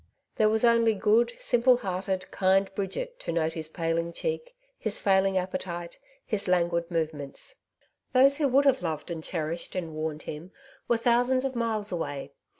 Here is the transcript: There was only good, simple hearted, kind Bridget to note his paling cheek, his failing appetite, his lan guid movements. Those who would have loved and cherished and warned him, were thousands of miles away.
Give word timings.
There 0.37 0.49
was 0.49 0.65
only 0.65 0.95
good, 0.95 1.33
simple 1.37 1.77
hearted, 1.77 2.31
kind 2.31 2.73
Bridget 2.73 3.19
to 3.19 3.31
note 3.31 3.53
his 3.53 3.69
paling 3.69 4.13
cheek, 4.13 4.55
his 4.79 4.97
failing 4.97 5.37
appetite, 5.37 5.99
his 6.25 6.47
lan 6.47 6.69
guid 6.69 6.89
movements. 6.89 7.53
Those 8.11 8.37
who 8.37 8.47
would 8.47 8.65
have 8.65 8.81
loved 8.81 9.11
and 9.11 9.23
cherished 9.23 9.75
and 9.75 9.93
warned 9.93 10.23
him, 10.23 10.53
were 10.87 10.97
thousands 10.97 11.45
of 11.45 11.55
miles 11.55 11.91
away. 11.91 12.31